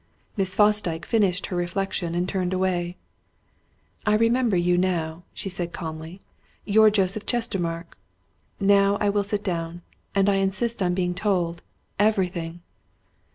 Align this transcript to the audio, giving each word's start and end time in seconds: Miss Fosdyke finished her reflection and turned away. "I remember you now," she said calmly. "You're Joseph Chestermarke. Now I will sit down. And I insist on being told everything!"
Miss 0.35 0.55
Fosdyke 0.55 1.05
finished 1.05 1.45
her 1.45 1.55
reflection 1.55 2.15
and 2.15 2.27
turned 2.27 2.53
away. 2.53 2.97
"I 4.03 4.15
remember 4.15 4.57
you 4.57 4.75
now," 4.75 5.25
she 5.31 5.47
said 5.47 5.73
calmly. 5.73 6.21
"You're 6.65 6.89
Joseph 6.89 7.27
Chestermarke. 7.27 7.95
Now 8.59 8.97
I 8.99 9.09
will 9.09 9.23
sit 9.23 9.43
down. 9.43 9.83
And 10.15 10.27
I 10.27 10.37
insist 10.37 10.81
on 10.81 10.95
being 10.95 11.13
told 11.13 11.61
everything!" 11.99 12.61